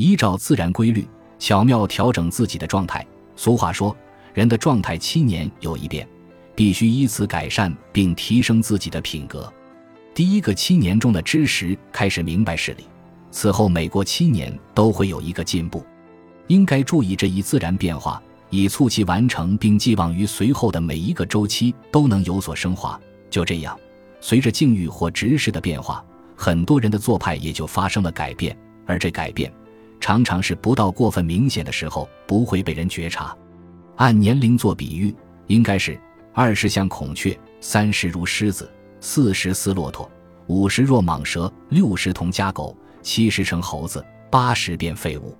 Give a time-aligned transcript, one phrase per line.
[0.00, 1.06] 依照自然规律，
[1.38, 3.06] 巧妙调整自己的状态。
[3.36, 3.94] 俗话说，
[4.32, 6.08] 人的状态七年有一变，
[6.54, 9.52] 必须依此改善并提升自己的品格。
[10.14, 12.84] 第一个七年中的知识开始明白事理，
[13.30, 15.84] 此后每过七年都会有一个进步。
[16.46, 22.98] 应该注意这一自然变化，以促其完成，并寄望于随后的每一个周期都能有所升华。
[23.28, 23.78] 就这样，
[24.22, 26.02] 随着境遇或执事的变化，
[26.34, 28.56] 很多人的做派也就发生了改变，
[28.86, 29.52] 而这改变
[30.00, 33.36] 常常是不到过分明显的时候不会被人觉察。
[33.96, 35.14] 按年龄做比喻，
[35.46, 36.00] 应该是
[36.32, 38.68] 二十像孔雀，三十如狮子，
[38.98, 40.10] 四十似骆驼，
[40.46, 45.36] 五十若蟒蛇，六十同家狗，七十成猴子，八十变废物。